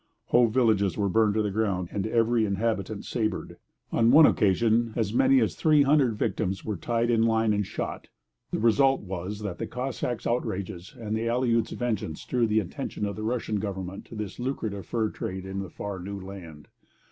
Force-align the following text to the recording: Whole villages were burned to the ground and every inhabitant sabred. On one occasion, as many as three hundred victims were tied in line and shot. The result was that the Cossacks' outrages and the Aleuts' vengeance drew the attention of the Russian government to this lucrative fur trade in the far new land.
Whole 0.29 0.47
villages 0.47 0.97
were 0.97 1.09
burned 1.09 1.35
to 1.35 1.43
the 1.43 1.51
ground 1.51 1.89
and 1.91 2.07
every 2.07 2.43
inhabitant 2.43 3.03
sabred. 3.05 3.57
On 3.91 4.09
one 4.09 4.25
occasion, 4.25 4.93
as 4.95 5.13
many 5.13 5.39
as 5.39 5.53
three 5.55 5.83
hundred 5.83 6.15
victims 6.17 6.65
were 6.65 6.75
tied 6.75 7.11
in 7.11 7.21
line 7.21 7.53
and 7.53 7.63
shot. 7.63 8.07
The 8.49 8.57
result 8.57 9.01
was 9.01 9.41
that 9.41 9.59
the 9.59 9.67
Cossacks' 9.67 10.25
outrages 10.25 10.95
and 10.99 11.15
the 11.15 11.27
Aleuts' 11.27 11.73
vengeance 11.73 12.25
drew 12.25 12.47
the 12.47 12.59
attention 12.61 13.05
of 13.05 13.15
the 13.15 13.21
Russian 13.21 13.57
government 13.57 14.05
to 14.05 14.15
this 14.15 14.39
lucrative 14.39 14.87
fur 14.87 15.11
trade 15.11 15.45
in 15.45 15.59
the 15.59 15.69
far 15.69 15.99
new 15.99 16.19
land. 16.19 16.67